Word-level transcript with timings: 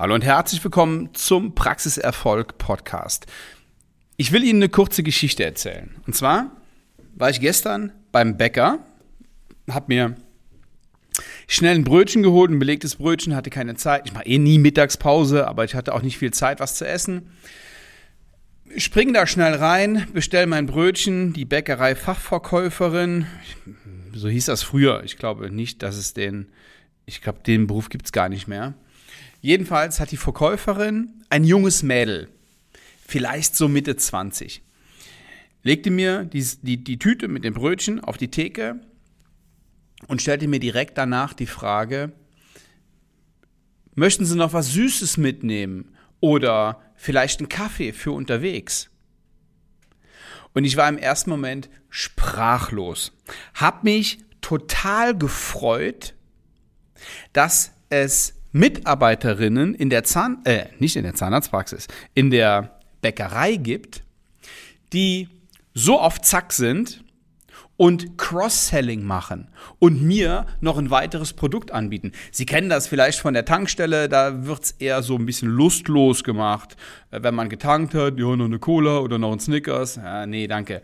Hallo 0.00 0.14
und 0.14 0.24
herzlich 0.24 0.64
willkommen 0.64 1.10
zum 1.12 1.54
Praxiserfolg 1.54 2.56
Podcast. 2.56 3.26
Ich 4.16 4.32
will 4.32 4.42
Ihnen 4.42 4.62
eine 4.62 4.70
kurze 4.70 5.02
Geschichte 5.02 5.44
erzählen. 5.44 5.94
Und 6.06 6.14
zwar 6.14 6.52
war 7.14 7.28
ich 7.28 7.38
gestern 7.38 7.92
beim 8.10 8.38
Bäcker, 8.38 8.78
habe 9.70 9.84
mir 9.88 10.14
schnell 11.46 11.74
ein 11.74 11.84
Brötchen 11.84 12.22
geholt, 12.22 12.50
ein 12.50 12.58
belegtes 12.58 12.96
Brötchen, 12.96 13.36
hatte 13.36 13.50
keine 13.50 13.74
Zeit. 13.74 14.06
Ich 14.06 14.14
mache 14.14 14.24
eh 14.24 14.38
nie 14.38 14.58
Mittagspause, 14.58 15.46
aber 15.46 15.66
ich 15.66 15.74
hatte 15.74 15.94
auch 15.94 16.00
nicht 16.00 16.16
viel 16.16 16.32
Zeit, 16.32 16.60
was 16.60 16.76
zu 16.76 16.88
essen. 16.88 17.32
Spring 18.78 19.12
da 19.12 19.26
schnell 19.26 19.52
rein, 19.52 20.06
bestell 20.14 20.46
mein 20.46 20.64
Brötchen, 20.64 21.34
die 21.34 21.44
Bäckerei 21.44 21.94
Fachverkäuferin, 21.94 23.26
so 24.14 24.30
hieß 24.30 24.46
das 24.46 24.62
früher. 24.62 25.02
Ich 25.04 25.18
glaube 25.18 25.50
nicht, 25.50 25.82
dass 25.82 25.98
es 25.98 26.14
den, 26.14 26.46
ich 27.04 27.20
glaube, 27.20 27.40
den 27.46 27.66
Beruf 27.66 27.90
gibt 27.90 28.06
es 28.06 28.12
gar 28.12 28.30
nicht 28.30 28.48
mehr 28.48 28.72
Jedenfalls 29.40 30.00
hat 30.00 30.10
die 30.10 30.16
Verkäuferin 30.16 31.24
ein 31.30 31.44
junges 31.44 31.82
Mädel, 31.82 32.28
vielleicht 33.06 33.56
so 33.56 33.68
Mitte 33.68 33.96
20, 33.96 34.62
legte 35.62 35.90
mir 35.90 36.24
die, 36.24 36.46
die, 36.62 36.84
die 36.84 36.98
Tüte 36.98 37.28
mit 37.28 37.44
dem 37.44 37.54
Brötchen 37.54 38.00
auf 38.00 38.18
die 38.18 38.30
Theke 38.30 38.80
und 40.08 40.20
stellte 40.20 40.46
mir 40.46 40.60
direkt 40.60 40.98
danach 40.98 41.32
die 41.32 41.46
Frage, 41.46 42.12
möchten 43.94 44.26
Sie 44.26 44.36
noch 44.36 44.52
was 44.52 44.72
Süßes 44.72 45.16
mitnehmen 45.16 45.96
oder 46.20 46.82
vielleicht 46.96 47.40
einen 47.40 47.48
Kaffee 47.48 47.92
für 47.92 48.12
unterwegs? 48.12 48.90
Und 50.52 50.64
ich 50.64 50.76
war 50.76 50.88
im 50.88 50.98
ersten 50.98 51.30
Moment 51.30 51.70
sprachlos, 51.88 53.12
hab 53.54 53.84
mich 53.84 54.18
total 54.40 55.16
gefreut, 55.16 56.14
dass 57.32 57.72
es 57.88 58.39
Mitarbeiterinnen 58.52 59.74
in 59.74 59.90
der 59.90 60.04
Zahn, 60.04 60.38
äh, 60.44 60.66
nicht 60.78 60.96
in 60.96 61.04
der 61.04 61.14
Zahnarztpraxis, 61.14 61.86
in 62.14 62.30
der 62.30 62.78
Bäckerei 63.00 63.56
gibt, 63.56 64.02
die 64.92 65.28
so 65.74 66.00
auf 66.00 66.20
Zack 66.20 66.52
sind 66.52 67.04
und 67.76 68.18
Cross-Selling 68.18 69.02
machen 69.04 69.48
und 69.78 70.02
mir 70.02 70.44
noch 70.60 70.76
ein 70.76 70.90
weiteres 70.90 71.32
Produkt 71.32 71.70
anbieten. 71.70 72.12
Sie 72.30 72.44
kennen 72.44 72.68
das 72.68 72.86
vielleicht 72.88 73.20
von 73.20 73.32
der 73.32 73.46
Tankstelle, 73.46 74.08
da 74.08 74.44
wird's 74.44 74.72
eher 74.72 75.02
so 75.02 75.16
ein 75.16 75.24
bisschen 75.24 75.48
lustlos 75.48 76.22
gemacht. 76.22 76.76
Äh, 77.10 77.22
wenn 77.22 77.34
man 77.34 77.48
getankt 77.48 77.94
hat, 77.94 78.18
ja, 78.18 78.36
noch 78.36 78.44
eine 78.44 78.58
Cola 78.58 78.98
oder 78.98 79.18
noch 79.18 79.32
ein 79.32 79.40
Snickers. 79.40 79.96
Ja, 79.96 80.26
nee, 80.26 80.46
danke. 80.46 80.82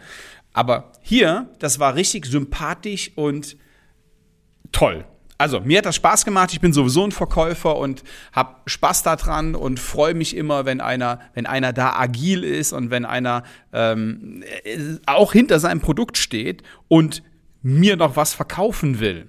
Aber 0.55 0.93
hier, 1.03 1.51
das 1.59 1.79
war 1.79 1.97
richtig 1.97 2.25
sympathisch 2.25 3.11
und 3.15 3.59
toll. 4.73 5.05
Also, 5.39 5.61
mir 5.61 5.79
hat 5.79 5.87
das 5.87 5.97
Spaß 5.97 6.25
gemacht. 6.25 6.53
Ich 6.53 6.61
bin 6.61 6.73
sowieso 6.73 7.05
ein 7.05 7.13
Verkäufer 7.13 7.77
und 7.77 8.03
habe 8.33 8.57
Spaß 8.67 9.03
daran 9.03 9.55
und 9.55 9.79
freue 9.79 10.15
mich 10.15 10.35
immer, 10.35 10.65
wenn 10.65 10.81
einer, 10.81 11.21
wenn 11.35 11.47
einer 11.47 11.73
da 11.73 11.93
agil 11.93 12.43
ist 12.43 12.73
und 12.73 12.91
wenn 12.91 13.05
einer 13.05 13.43
ähm, 13.73 14.43
auch 15.05 15.33
hinter 15.33 15.59
seinem 15.59 15.81
Produkt 15.81 16.17
steht 16.17 16.63
und 16.89 17.23
mir 17.63 17.97
noch 17.97 18.17
was 18.17 18.33
verkaufen 18.33 18.99
will. 18.99 19.29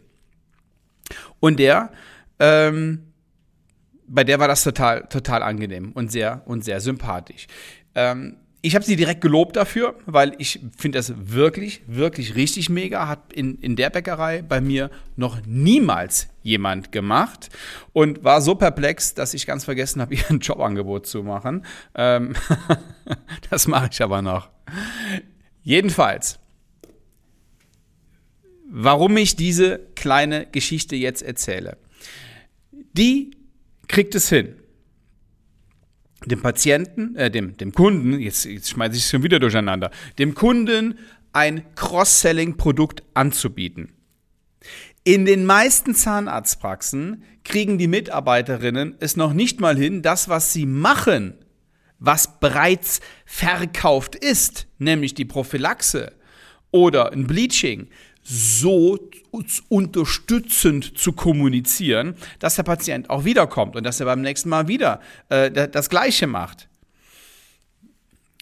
Und 1.40 1.60
der, 1.60 1.92
ähm, 2.40 3.08
bei 4.08 4.24
der 4.24 4.40
war 4.40 4.48
das 4.48 4.64
total, 4.64 5.08
total 5.10 5.44
angenehm 5.44 5.92
und 5.92 6.12
sehr 6.12 6.42
und 6.46 6.64
sehr 6.64 6.80
sympathisch. 6.80 7.48
Ähm, 7.96 8.38
ich 8.62 8.76
habe 8.76 8.84
sie 8.84 8.96
direkt 8.96 9.22
gelobt 9.22 9.56
dafür, 9.56 9.96
weil 10.06 10.34
ich 10.40 10.60
finde 10.78 10.98
das 10.98 11.14
wirklich, 11.16 11.84
wirklich 11.88 12.36
richtig 12.36 12.70
mega. 12.70 13.08
Hat 13.08 13.32
in, 13.32 13.60
in 13.60 13.76
der 13.76 13.90
Bäckerei 13.90 14.42
bei 14.42 14.62
mir 14.62 14.90
noch 15.16 15.40
niemals 15.46 16.28
jemand 16.42 16.92
gemacht 16.92 17.50
und 17.94 18.24
war 18.24 18.42
so 18.42 18.56
perplex, 18.56 19.14
dass 19.14 19.34
ich 19.34 19.46
ganz 19.46 19.66
vergessen 19.66 20.02
habe, 20.02 20.16
ihr 20.16 20.30
ein 20.30 20.40
Jobangebot 20.40 21.06
zu 21.06 21.24
machen. 21.24 21.66
Ähm 21.96 22.34
das 23.50 23.68
mache 23.68 23.90
ich 23.92 24.02
aber 24.02 24.22
noch. 24.22 24.50
Jedenfalls, 25.62 26.40
warum 28.70 29.16
ich 29.18 29.36
diese 29.36 29.80
kleine 29.96 30.48
Geschichte 30.48 30.96
jetzt 30.96 31.22
erzähle. 31.22 31.78
Die 32.72 33.32
kriegt 33.88 34.16
es 34.16 34.30
hin 34.30 34.56
dem 36.26 36.42
Patienten, 36.42 37.16
äh, 37.16 37.30
dem, 37.30 37.58
dem 37.58 37.74
Kunden, 37.74 38.20
jetzt, 38.20 38.46
jetzt 38.46 38.70
schmeiße 38.70 38.96
ich 38.96 39.04
es 39.04 39.10
schon 39.10 39.24
wieder 39.24 39.40
durcheinander, 39.40 39.92
dem 40.18 40.34
Kunden 40.34 40.98
ein 41.34 41.64
Cross-Selling-Produkt 41.76 43.04
anzubieten. 43.14 43.94
In 45.04 45.26
den 45.26 45.46
meisten 45.46 45.96
Zahnarztpraxen 45.96 47.24
kriegen 47.44 47.78
die 47.78 47.88
Mitarbeiterinnen 47.88 48.96
es 49.00 49.16
noch 49.16 49.34
nicht 49.34 49.60
mal 49.62 49.78
hin, 49.78 50.02
das, 50.02 50.28
was 50.28 50.52
sie 50.52 50.66
machen, 50.66 51.36
was 52.00 52.40
bereits 52.40 53.00
verkauft 53.26 54.16
ist, 54.16 54.68
nämlich 54.80 55.14
die 55.14 55.26
Prophylaxe 55.26 56.14
oder 56.72 57.14
ein 57.14 57.28
Bleaching, 57.28 57.88
so 58.30 59.00
unterstützend 59.70 60.98
zu 60.98 61.14
kommunizieren, 61.14 62.16
dass 62.40 62.56
der 62.56 62.64
Patient 62.64 63.10
auch 63.10 63.24
wiederkommt 63.24 63.78
und 63.78 63.86
dass 63.86 64.02
er 64.02 64.06
beim 64.06 64.22
nächsten 64.22 64.50
Mal 64.50 64.68
wieder 64.68 65.00
äh, 65.30 65.50
das 65.70 65.90
Gleiche 65.90 66.28
macht. 66.28 66.68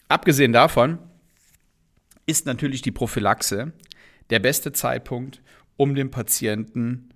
Abgesehen 0.08 0.52
davon 0.52 0.98
ist 2.26 2.46
natürlich 2.46 2.82
die 2.82 2.90
Prophylaxe 2.90 3.72
der 4.30 4.40
beste 4.40 4.72
Zeitpunkt, 4.72 5.40
um 5.76 5.94
dem 5.94 6.10
Patienten 6.10 7.10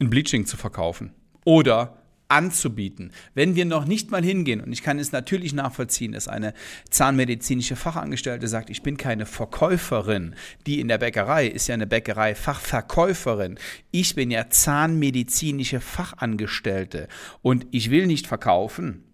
ein 0.00 0.10
Bleaching 0.10 0.44
zu 0.44 0.58
verkaufen 0.58 1.14
oder 1.44 2.03
anzubieten. 2.34 3.12
Wenn 3.34 3.54
wir 3.54 3.64
noch 3.64 3.84
nicht 3.84 4.10
mal 4.10 4.22
hingehen, 4.22 4.60
und 4.60 4.72
ich 4.72 4.82
kann 4.82 4.98
es 4.98 5.12
natürlich 5.12 5.52
nachvollziehen, 5.52 6.12
dass 6.12 6.26
eine 6.26 6.52
zahnmedizinische 6.90 7.76
Fachangestellte 7.76 8.48
sagt, 8.48 8.70
ich 8.70 8.82
bin 8.82 8.96
keine 8.96 9.24
Verkäuferin, 9.24 10.34
die 10.66 10.80
in 10.80 10.88
der 10.88 10.98
Bäckerei 10.98 11.46
ist 11.46 11.68
ja 11.68 11.74
eine 11.74 11.86
Bäckerei 11.86 12.34
Fachverkäuferin. 12.34 13.58
Ich 13.92 14.16
bin 14.16 14.32
ja 14.32 14.50
zahnmedizinische 14.50 15.80
Fachangestellte 15.80 17.06
und 17.40 17.66
ich 17.70 17.90
will 17.90 18.06
nicht 18.06 18.26
verkaufen. 18.26 19.04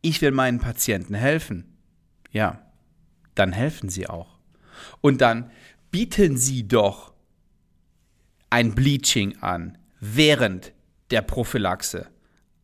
Ich 0.00 0.22
will 0.22 0.30
meinen 0.30 0.60
Patienten 0.60 1.14
helfen. 1.14 1.76
Ja, 2.30 2.70
dann 3.34 3.52
helfen 3.52 3.88
Sie 3.88 4.08
auch. 4.08 4.38
Und 5.00 5.20
dann 5.20 5.50
bieten 5.90 6.36
Sie 6.36 6.68
doch 6.68 7.12
ein 8.48 8.76
Bleaching 8.76 9.38
an, 9.40 9.76
während 9.98 10.72
der 11.10 11.22
Prophylaxe. 11.22 12.08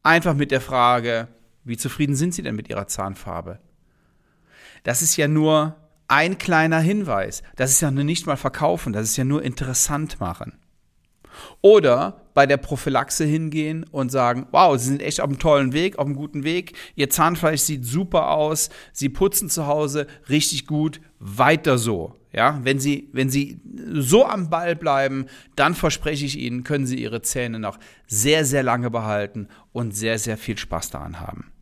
Einfach 0.02 0.34
mit 0.34 0.50
der 0.50 0.60
Frage, 0.60 1.28
wie 1.64 1.76
zufrieden 1.76 2.16
sind 2.16 2.34
Sie 2.34 2.42
denn 2.42 2.56
mit 2.56 2.68
Ihrer 2.68 2.88
Zahnfarbe? 2.88 3.60
Das 4.82 5.02
ist 5.02 5.16
ja 5.16 5.28
nur 5.28 5.76
ein 6.08 6.38
kleiner 6.38 6.80
Hinweis. 6.80 7.42
Das 7.56 7.70
ist 7.70 7.80
ja 7.80 7.90
nur 7.90 8.04
nicht 8.04 8.26
mal 8.26 8.36
verkaufen, 8.36 8.92
das 8.92 9.04
ist 9.04 9.16
ja 9.16 9.24
nur 9.24 9.42
interessant 9.42 10.20
machen. 10.20 10.58
Oder 11.60 12.26
bei 12.34 12.46
der 12.46 12.56
Prophylaxe 12.56 13.24
hingehen 13.24 13.84
und 13.90 14.10
sagen, 14.10 14.46
wow, 14.50 14.76
Sie 14.76 14.88
sind 14.88 15.02
echt 15.02 15.20
auf 15.20 15.28
einem 15.28 15.38
tollen 15.38 15.72
Weg, 15.72 15.98
auf 15.98 16.06
einem 16.06 16.16
guten 16.16 16.44
Weg. 16.44 16.76
Ihr 16.94 17.10
Zahnfleisch 17.10 17.62
sieht 17.62 17.86
super 17.86 18.30
aus. 18.30 18.68
Sie 18.92 19.08
putzen 19.08 19.48
zu 19.48 19.66
Hause 19.66 20.06
richtig 20.28 20.66
gut. 20.66 21.00
Weiter 21.18 21.78
so. 21.78 22.16
Ja, 22.32 22.60
wenn 22.62 22.78
Sie, 22.78 23.10
wenn 23.12 23.28
Sie 23.28 23.60
so 23.92 24.24
am 24.24 24.48
Ball 24.48 24.74
bleiben, 24.74 25.26
dann 25.54 25.74
verspreche 25.74 26.24
ich 26.24 26.38
Ihnen, 26.38 26.64
können 26.64 26.86
Sie 26.86 27.00
Ihre 27.00 27.20
Zähne 27.22 27.58
noch 27.58 27.78
sehr, 28.06 28.44
sehr 28.44 28.62
lange 28.62 28.90
behalten 28.90 29.48
und 29.72 29.94
sehr, 29.94 30.18
sehr 30.18 30.38
viel 30.38 30.56
Spaß 30.56 30.90
daran 30.90 31.20
haben. 31.20 31.52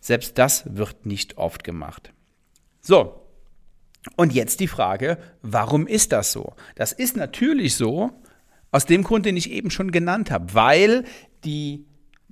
Selbst 0.00 0.38
das 0.38 0.76
wird 0.76 1.06
nicht 1.06 1.38
oft 1.38 1.64
gemacht. 1.64 2.12
So. 2.80 3.26
Und 4.16 4.32
jetzt 4.32 4.60
die 4.60 4.68
Frage, 4.68 5.18
warum 5.42 5.86
ist 5.86 6.12
das 6.12 6.32
so? 6.32 6.54
Das 6.74 6.92
ist 6.92 7.16
natürlich 7.16 7.74
so, 7.74 8.10
aus 8.70 8.86
dem 8.86 9.02
Grund, 9.02 9.26
den 9.26 9.36
ich 9.36 9.50
eben 9.50 9.70
schon 9.70 9.90
genannt 9.90 10.30
habe, 10.30 10.54
weil 10.54 11.04
die 11.44 11.84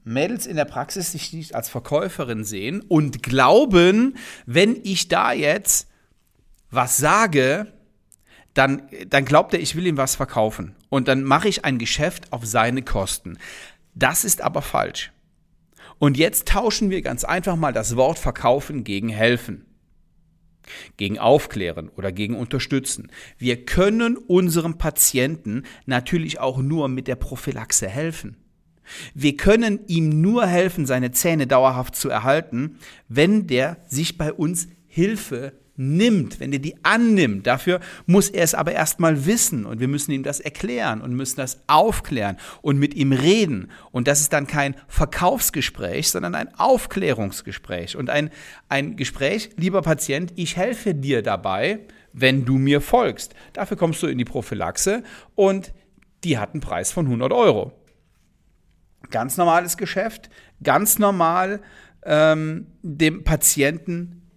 Mädels 0.05 0.47
in 0.47 0.57
der 0.57 0.65
Praxis 0.65 1.13
sich 1.13 1.33
nicht 1.33 1.55
als 1.55 1.69
Verkäuferin 1.69 2.45
sehen 2.45 2.81
und 2.81 3.23
glauben, 3.23 4.17
wenn 4.47 4.77
ich 4.83 5.09
da 5.09 5.33
jetzt 5.33 5.89
was 6.71 6.97
sage, 6.97 7.73
dann, 8.55 8.83
dann 9.09 9.25
glaubt 9.25 9.55
er, 9.55 9.61
ich 9.61 9.77
will 9.77 9.87
ihm 9.87 9.97
was 9.97 10.17
verkaufen. 10.17 10.75
Und 10.89 11.09
dann 11.09 11.23
mache 11.23 11.49
ich 11.49 11.65
ein 11.65 11.79
Geschäft 11.79 12.33
auf 12.33 12.45
seine 12.45 12.83
Kosten. 12.83 13.39
Das 13.95 14.25
ist 14.25 14.43
aber 14.43 14.63
falsch. 14.63 15.13
Und 15.99 16.17
jetzt 16.17 16.49
tauschen 16.49 16.91
wir 16.91 17.03
ganz 17.03 17.25
einfach 17.25 17.57
mal 17.57 17.73
das 17.73 17.97
Wort 17.97 18.19
verkaufen 18.19 18.85
gegen 18.85 19.09
helfen 19.09 19.65
gegen 20.97 21.19
Aufklären 21.19 21.89
oder 21.89 22.13
gegen 22.13 22.37
Unterstützen. 22.37 23.11
Wir 23.39 23.65
können 23.65 24.17
unserem 24.17 24.79
Patienten 24.79 25.65
natürlich 25.87 26.41
auch 26.41 26.59
nur 26.59 26.89
mit 26.89 27.09
der 27.09 27.17
Prophylaxe 27.17 27.89
helfen. 27.89 28.37
Wir 29.15 29.37
können 29.37 29.81
ihm 29.87 30.21
nur 30.21 30.47
helfen, 30.47 30.87
seine 30.87 31.11
Zähne 31.11 31.47
dauerhaft 31.47 31.95
zu 31.95 32.09
erhalten, 32.09 32.79
wenn 33.09 33.47
der 33.47 33.77
sich 33.87 34.17
bei 34.17 34.33
uns 34.33 34.69
Hilfe 34.87 35.53
nimmt, 35.79 36.41
wenn 36.41 36.53
er 36.53 36.59
die 36.59 36.75
annimmt, 36.85 37.47
dafür 37.47 37.81
muss 38.05 38.29
er 38.29 38.43
es 38.43 38.55
aber 38.55 38.73
erstmal 38.73 39.25
wissen 39.27 39.65
und 39.65 39.81
wir 39.81 39.89
müssen 39.89 40.11
ihm 40.11 40.25
das 40.25 40.41
erklären 40.41 41.01
und 41.01 41.15
müssen 41.15 41.37
das 41.37 41.61
aufklären 41.69 42.37
und 42.61 42.79
mit 42.79 42.95
ihm 42.95 43.13
reden. 43.13 43.71
Und 43.93 44.09
das 44.09 44.21
ist 44.21 44.33
dann 44.33 44.47
kein 44.47 44.75
Verkaufsgespräch, 44.89 46.11
sondern 46.11 46.35
ein 46.35 46.53
Aufklärungsgespräch 46.59 47.97
und 47.97 48.11
ein, 48.11 48.31
ein 48.69 48.97
Gespräch, 48.97 49.51
lieber 49.57 49.81
Patient, 49.81 50.33
ich 50.35 50.57
helfe 50.57 50.95
dir 50.95 51.23
dabei, 51.23 51.81
wenn 52.13 52.45
du 52.45 52.59
mir 52.59 52.81
folgst. 52.81 53.35
Dafür 53.53 53.77
kommst 53.77 54.03
du 54.03 54.09
in 54.09 54.19
die 54.19 54.25
Prophylaxe 54.25 55.05
und 55.37 55.73
die 56.25 56.39
hat 56.39 56.55
einen 56.55 56.61
Preis 56.61 56.91
von 56.91 57.07
100 57.07 57.33
Euro. 57.33 57.73
Ganz 59.11 59.37
normales 59.37 59.77
Geschäft, 59.77 60.29
ganz 60.63 60.99
normal 60.99 61.61
ähm, 62.05 62.67
dem 62.83 63.23
Patienten 63.23 64.28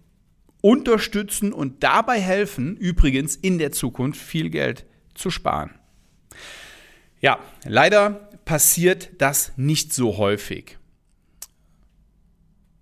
unterstützen 0.62 1.52
und 1.52 1.82
dabei 1.82 2.18
helfen, 2.20 2.76
übrigens 2.78 3.36
in 3.36 3.58
der 3.58 3.72
Zukunft 3.72 4.20
viel 4.20 4.48
Geld 4.48 4.86
zu 5.14 5.30
sparen. 5.30 5.74
Ja, 7.20 7.38
leider 7.64 8.30
passiert 8.44 9.10
das 9.18 9.52
nicht 9.56 9.92
so 9.92 10.16
häufig. 10.16 10.78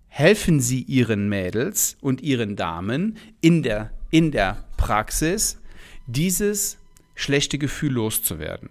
Helfen 0.07 0.59
Sie 0.59 0.81
Ihren 0.83 1.29
Mädels 1.29 1.97
und 2.01 2.21
Ihren 2.21 2.55
Damen 2.55 3.17
in 3.41 3.63
der, 3.63 3.91
in 4.09 4.31
der 4.31 4.65
Praxis, 4.77 5.59
dieses 6.07 6.77
schlechte 7.15 7.57
Gefühl 7.57 7.93
loszuwerden. 7.93 8.69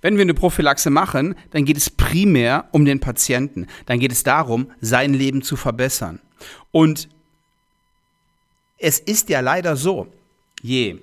Wenn 0.00 0.16
wir 0.16 0.22
eine 0.22 0.34
Prophylaxe 0.34 0.90
machen, 0.90 1.36
dann 1.52 1.64
geht 1.64 1.76
es 1.76 1.88
primär 1.88 2.68
um 2.72 2.84
den 2.84 2.98
Patienten. 2.98 3.68
Dann 3.86 4.00
geht 4.00 4.10
es 4.10 4.24
darum, 4.24 4.72
sein 4.80 5.14
Leben 5.14 5.42
zu 5.42 5.56
verbessern. 5.56 6.20
Und 6.72 7.08
es 8.82 8.98
ist 8.98 9.28
ja 9.28 9.40
leider 9.40 9.76
so, 9.76 10.08
je 10.60 10.98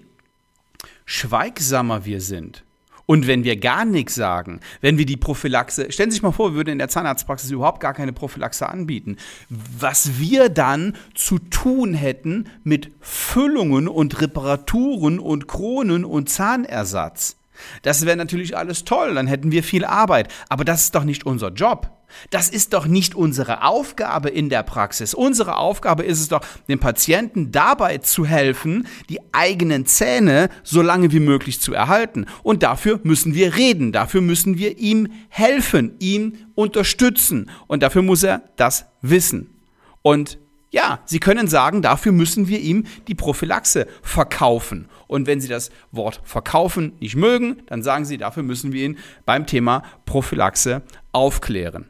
schweigsamer 1.06 2.06
wir 2.06 2.22
sind, 2.22 2.64
und 3.10 3.26
wenn 3.26 3.44
wir 3.44 3.58
gar 3.58 3.86
nichts 3.86 4.14
sagen, 4.14 4.60
wenn 4.82 5.00
wir 5.00 5.06
die 5.08 5.18
Prophylaxe, 5.18 5.92
stellen 5.92 6.12
Sie 6.12 6.18
sich 6.18 6.22
mal 6.22 6.32
vor, 6.32 6.52
wir 6.52 6.58
würden 6.58 6.74
in 6.74 6.78
der 6.78 6.90
Zahnarztpraxis 6.90 7.50
überhaupt 7.50 7.80
gar 7.80 7.96
keine 7.96 8.14
Prophylaxe 8.14 8.70
anbieten, 8.70 9.18
was 9.50 10.20
wir 10.20 10.50
dann 10.50 10.96
zu 11.16 11.40
tun 11.40 11.96
hätten 11.96 12.48
mit 12.64 12.92
Füllungen 13.02 13.88
und 13.88 14.22
Reparaturen 14.22 15.18
und 15.18 15.48
Kronen 15.48 16.06
und 16.06 16.30
Zahnersatz. 16.30 17.39
Das 17.82 18.06
wäre 18.06 18.18
natürlich 18.18 18.58
alles 18.58 18.86
toll, 18.86 19.16
dann 19.16 19.28
hätten 19.28 19.52
wir 19.52 19.64
viel 19.64 19.86
Arbeit. 19.86 20.32
Aber 20.50 20.66
das 20.66 20.84
ist 20.84 20.96
doch 20.96 21.04
nicht 21.04 21.26
unser 21.26 21.50
Job. 21.50 21.92
Das 22.30 22.50
ist 22.50 22.74
doch 22.74 22.88
nicht 22.88 23.16
unsere 23.16 23.64
Aufgabe 23.64 24.30
in 24.30 24.50
der 24.50 24.64
Praxis. 24.64 25.14
Unsere 25.14 25.58
Aufgabe 25.58 26.04
ist 26.04 26.20
es 26.20 26.28
doch, 26.28 26.42
dem 26.68 26.80
Patienten 26.80 27.52
dabei 27.52 28.00
zu 28.00 28.26
helfen, 28.26 28.88
die 29.10 29.20
eigenen 29.32 29.86
Zähne 29.86 30.50
so 30.64 30.82
lange 30.82 31.12
wie 31.12 31.20
möglich 31.20 31.62
zu 31.62 31.74
erhalten. 31.74 32.26
Und 32.44 32.64
dafür 32.64 33.00
müssen 33.04 33.36
wir 33.36 33.56
reden, 33.56 33.92
dafür 33.92 34.22
müssen 34.22 34.58
wir 34.58 34.78
ihm 34.78 35.08
helfen, 35.30 35.96
ihn 36.00 36.48
unterstützen. 36.56 37.50
Und 37.68 37.84
dafür 37.84 38.02
muss 38.02 38.24
er 38.24 38.44
das 38.56 38.86
wissen. 39.02 39.56
Und 40.02 40.40
ja, 40.72 41.00
Sie 41.06 41.20
können 41.20 41.48
sagen, 41.48 41.82
dafür 41.82 42.12
müssen 42.12 42.48
wir 42.48 42.60
ihm 42.60 42.86
die 43.08 43.16
Prophylaxe 43.16 43.88
verkaufen. 44.04 44.88
Und 45.08 45.26
wenn 45.26 45.42
Sie 45.42 45.48
das 45.48 45.72
Wort 45.92 46.22
verkaufen 46.24 46.94
nicht 47.00 47.16
mögen, 47.16 47.64
dann 47.66 47.82
sagen 47.82 48.06
Sie, 48.06 48.18
dafür 48.18 48.44
müssen 48.44 48.72
wir 48.72 48.86
ihn 48.86 48.98
beim 49.26 49.48
Thema 49.48 49.84
Prophylaxe 50.06 50.84
aufklären. 51.12 51.86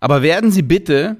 Aber 0.00 0.22
werden 0.22 0.50
Sie 0.50 0.62
bitte, 0.62 1.16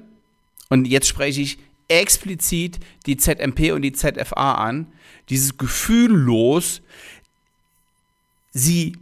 und 0.69 0.85
jetzt 0.85 1.07
spreche 1.07 1.41
ich 1.41 1.57
explizit 1.87 2.79
die 3.05 3.17
ZMP 3.17 3.71
und 3.71 3.81
die 3.81 3.93
ZFA 3.93 4.55
an, 4.55 4.87
dieses 5.29 5.57
Gefühl 5.57 6.11
los, 6.11 6.81
Sie 8.51 8.97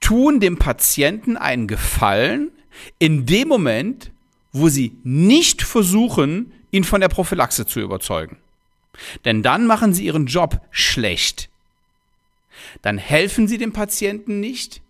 tun 0.00 0.40
dem 0.40 0.58
Patienten 0.58 1.36
einen 1.36 1.68
Gefallen 1.68 2.50
in 2.98 3.26
dem 3.26 3.46
Moment, 3.46 4.10
wo 4.52 4.68
sie 4.68 4.96
nicht 5.04 5.62
versuchen, 5.62 6.52
ihn 6.70 6.84
von 6.84 7.00
der 7.00 7.08
Prophylaxe 7.08 7.66
zu 7.66 7.80
überzeugen. 7.80 8.38
Denn 9.24 9.42
dann 9.42 9.66
machen 9.66 9.92
sie 9.92 10.06
ihren 10.06 10.26
Job 10.26 10.60
schlecht. 10.70 11.48
Dann 12.82 12.98
helfen 12.98 13.46
sie 13.46 13.58
dem 13.58 13.72
Patienten 13.72 14.40
nicht. 14.40 14.80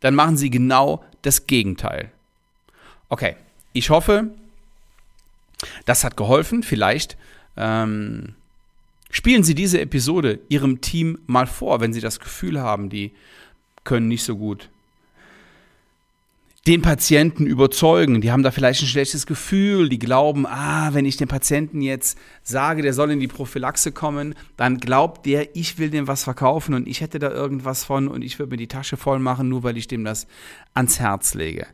Dann 0.00 0.14
machen 0.14 0.36
sie 0.36 0.50
genau 0.50 1.04
das 1.22 1.46
Gegenteil. 1.46 2.10
Okay, 3.08 3.36
ich 3.72 3.90
hoffe, 3.90 4.30
das 5.84 6.04
hat 6.04 6.16
geholfen. 6.16 6.62
Vielleicht 6.62 7.16
ähm, 7.56 8.34
spielen 9.10 9.44
Sie 9.44 9.54
diese 9.54 9.80
Episode 9.80 10.38
Ihrem 10.48 10.80
Team 10.80 11.18
mal 11.26 11.46
vor, 11.46 11.80
wenn 11.80 11.92
Sie 11.92 12.00
das 12.00 12.20
Gefühl 12.20 12.60
haben, 12.60 12.88
die 12.88 13.12
können 13.84 14.08
nicht 14.08 14.22
so 14.22 14.36
gut 14.36 14.70
den 16.66 16.82
Patienten 16.82 17.46
überzeugen. 17.46 18.20
Die 18.20 18.30
haben 18.30 18.42
da 18.42 18.50
vielleicht 18.50 18.82
ein 18.82 18.86
schlechtes 18.86 19.26
Gefühl. 19.26 19.88
Die 19.88 19.98
glauben, 19.98 20.46
ah, 20.46 20.92
wenn 20.92 21.06
ich 21.06 21.16
dem 21.16 21.28
Patienten 21.28 21.80
jetzt 21.80 22.18
sage, 22.42 22.82
der 22.82 22.92
soll 22.92 23.10
in 23.10 23.20
die 23.20 23.28
Prophylaxe 23.28 23.92
kommen, 23.92 24.34
dann 24.56 24.78
glaubt 24.78 25.24
der, 25.24 25.56
ich 25.56 25.78
will 25.78 25.90
dem 25.90 26.06
was 26.06 26.24
verkaufen 26.24 26.74
und 26.74 26.86
ich 26.86 27.00
hätte 27.00 27.18
da 27.18 27.30
irgendwas 27.30 27.84
von 27.84 28.08
und 28.08 28.22
ich 28.22 28.38
würde 28.38 28.50
mir 28.50 28.58
die 28.58 28.68
Tasche 28.68 28.98
voll 28.98 29.18
machen, 29.18 29.48
nur 29.48 29.62
weil 29.62 29.78
ich 29.78 29.88
dem 29.88 30.04
das 30.04 30.26
ans 30.74 31.00
Herz 31.00 31.34
lege. 31.34 31.66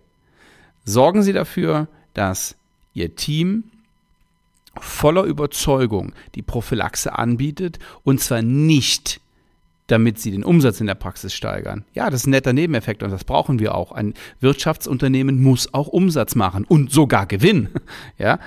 Sorgen 0.84 1.22
Sie 1.22 1.32
dafür, 1.32 1.88
dass 2.14 2.54
Ihr 2.94 3.16
Team 3.16 3.64
voller 4.80 5.24
Überzeugung 5.24 6.12
die 6.36 6.42
Prophylaxe 6.42 7.18
anbietet 7.18 7.80
und 8.04 8.20
zwar 8.20 8.42
nicht 8.42 9.20
damit 9.86 10.18
sie 10.18 10.30
den 10.30 10.44
Umsatz 10.44 10.80
in 10.80 10.86
der 10.86 10.94
Praxis 10.94 11.32
steigern. 11.32 11.84
Ja, 11.94 12.10
das 12.10 12.22
ist 12.22 12.26
ein 12.26 12.30
netter 12.30 12.52
Nebeneffekt 12.52 13.02
und 13.02 13.10
das 13.10 13.24
brauchen 13.24 13.58
wir 13.58 13.74
auch. 13.74 13.92
Ein 13.92 14.14
Wirtschaftsunternehmen 14.40 15.40
muss 15.40 15.72
auch 15.72 15.88
Umsatz 15.88 16.34
machen 16.34 16.64
und 16.64 16.90
sogar 16.90 17.26
Gewinn. 17.26 17.68
Ja, 18.18 18.38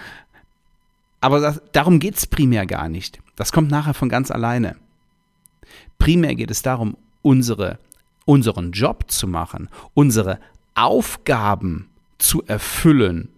aber 1.22 1.40
das, 1.40 1.62
darum 1.74 2.00
geht 2.00 2.16
es 2.16 2.26
primär 2.26 2.66
gar 2.66 2.90
nicht. 2.90 3.20
Das 3.36 3.52
kommt 3.52 3.70
nachher 3.70 3.94
von 3.94 4.10
ganz 4.10 4.32
alleine. 4.32 4.76
Primär 5.98 6.36
geht 6.36 6.50
es 6.50 6.62
darum, 6.62 6.98
unsere, 7.22 7.78
unseren 8.26 8.72
Job 8.72 9.06
zu 9.12 9.28
machen, 9.28 9.70
unsere 9.94 10.40
Aufgaben 10.76 11.90
zu 12.18 12.44
erfüllen 12.48 13.30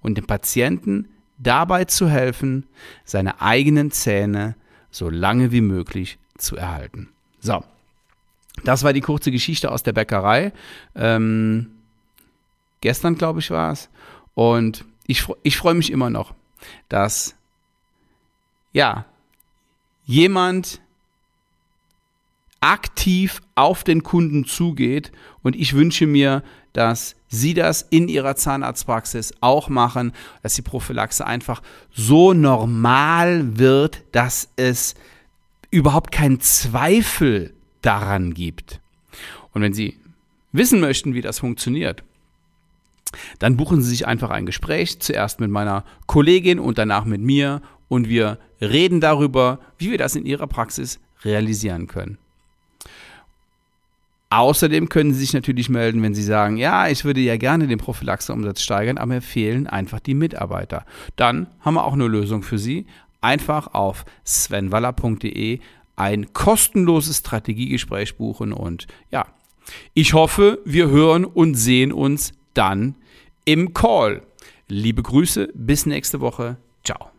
und 0.00 0.16
dem 0.16 0.26
Patienten 0.26 1.08
dabei 1.38 1.84
zu 1.84 2.08
helfen, 2.08 2.66
seine 3.04 3.40
eigenen 3.40 3.90
Zähne 3.90 4.54
so 4.90 5.10
lange 5.10 5.52
wie 5.52 5.60
möglich 5.60 6.18
zu 6.42 6.56
erhalten. 6.56 7.08
So, 7.40 7.64
das 8.64 8.84
war 8.84 8.92
die 8.92 9.00
kurze 9.00 9.30
Geschichte 9.30 9.70
aus 9.70 9.82
der 9.82 9.92
Bäckerei. 9.92 10.52
Ähm, 10.94 11.70
gestern, 12.80 13.16
glaube 13.16 13.40
ich, 13.40 13.50
war 13.50 13.72
es. 13.72 13.88
Und 14.34 14.84
ich, 15.06 15.26
ich 15.42 15.56
freue 15.56 15.74
mich 15.74 15.90
immer 15.90 16.10
noch, 16.10 16.34
dass 16.88 17.34
ja 18.72 19.04
jemand 20.04 20.80
aktiv 22.60 23.40
auf 23.56 23.82
den 23.82 24.02
Kunden 24.02 24.44
zugeht 24.44 25.10
und 25.42 25.56
ich 25.56 25.74
wünsche 25.74 26.06
mir, 26.06 26.42
dass 26.72 27.16
Sie 27.28 27.54
das 27.54 27.82
in 27.82 28.08
Ihrer 28.08 28.36
Zahnarztpraxis 28.36 29.34
auch 29.40 29.68
machen, 29.68 30.12
dass 30.42 30.54
die 30.54 30.62
Prophylaxe 30.62 31.26
einfach 31.26 31.62
so 31.92 32.34
normal 32.34 33.58
wird, 33.58 34.02
dass 34.12 34.48
es 34.56 34.94
überhaupt 35.72 36.12
keinen 36.12 36.38
Zweifel 36.38 37.52
daran 37.80 38.34
gibt. 38.34 38.80
Und 39.52 39.62
wenn 39.62 39.72
Sie 39.72 39.96
wissen 40.52 40.78
möchten, 40.78 41.14
wie 41.14 41.22
das 41.22 41.40
funktioniert, 41.40 42.04
dann 43.40 43.56
buchen 43.56 43.82
Sie 43.82 43.90
sich 43.90 44.06
einfach 44.06 44.30
ein 44.30 44.46
Gespräch, 44.46 45.00
zuerst 45.00 45.40
mit 45.40 45.50
meiner 45.50 45.84
Kollegin 46.06 46.60
und 46.60 46.78
danach 46.78 47.04
mit 47.04 47.20
mir 47.20 47.60
und 47.88 48.08
wir 48.08 48.38
reden 48.60 49.00
darüber, 49.00 49.58
wie 49.78 49.90
wir 49.90 49.98
das 49.98 50.14
in 50.14 50.24
Ihrer 50.24 50.46
Praxis 50.46 51.00
realisieren 51.24 51.88
können. 51.88 52.18
Außerdem 54.30 54.88
können 54.88 55.12
Sie 55.12 55.20
sich 55.20 55.34
natürlich 55.34 55.68
melden, 55.68 56.02
wenn 56.02 56.14
Sie 56.14 56.22
sagen, 56.22 56.56
ja, 56.56 56.88
ich 56.88 57.04
würde 57.04 57.20
ja 57.20 57.36
gerne 57.36 57.66
den 57.66 57.78
Prophylaxeumsatz 57.78 58.62
steigern, 58.62 58.96
aber 58.96 59.14
mir 59.14 59.20
fehlen 59.20 59.66
einfach 59.66 60.00
die 60.00 60.14
Mitarbeiter. 60.14 60.86
Dann 61.16 61.48
haben 61.60 61.74
wir 61.74 61.84
auch 61.84 61.92
eine 61.92 62.06
Lösung 62.06 62.42
für 62.42 62.58
Sie 62.58 62.86
einfach 63.22 63.74
auf 63.74 64.04
svenwaller.de 64.26 65.60
ein 65.96 66.32
kostenloses 66.32 67.18
Strategiegespräch 67.18 68.16
buchen 68.16 68.52
und 68.52 68.86
ja, 69.10 69.26
ich 69.94 70.14
hoffe, 70.14 70.60
wir 70.64 70.88
hören 70.88 71.24
und 71.24 71.54
sehen 71.54 71.92
uns 71.92 72.32
dann 72.54 72.96
im 73.44 73.72
Call. 73.74 74.22
Liebe 74.68 75.02
Grüße, 75.02 75.48
bis 75.54 75.86
nächste 75.86 76.20
Woche. 76.20 76.56
Ciao. 76.84 77.11